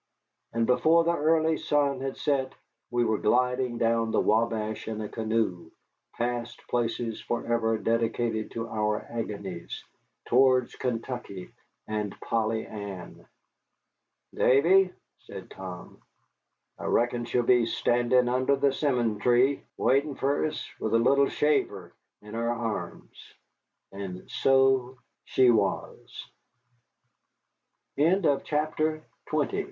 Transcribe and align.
And 0.51 0.65
before 0.65 1.03
the 1.03 1.15
early 1.15 1.57
sun 1.57 1.99
had 2.01 2.17
set 2.17 2.53
we 2.89 3.05
were 3.05 3.19
gliding 3.19 3.77
down 3.77 4.09
the 4.09 4.19
Wabash 4.19 4.87
in 4.87 4.99
a 4.99 5.07
canoe, 5.07 5.69
past 6.15 6.59
places 6.71 7.21
forever 7.21 7.77
dedicated 7.77 8.49
to 8.53 8.67
our 8.67 9.03
agonies, 9.11 9.83
towards 10.25 10.73
Kentucky 10.73 11.51
and 11.87 12.19
Polly 12.19 12.65
Ann. 12.65 13.27
"Davy," 14.33 14.91
said 15.19 15.51
Tom, 15.51 16.01
"I 16.79 16.85
reckon 16.85 17.25
she'll 17.25 17.43
be 17.43 17.67
standin' 17.67 18.27
under 18.27 18.55
the 18.55 18.73
'simmon 18.73 19.19
tree, 19.19 19.61
waitin' 19.77 20.15
fer 20.15 20.47
us 20.47 20.67
with 20.79 20.93
the 20.93 20.97
little 20.97 21.29
shaver 21.29 21.93
in 22.23 22.33
her 22.33 22.49
arms." 22.51 23.35
And 23.91 24.31
so 24.31 24.97
she 25.25 25.51
was. 25.51 26.27
BOOK 27.97 28.51
II. 28.51 29.01
FLOTS 29.29 29.55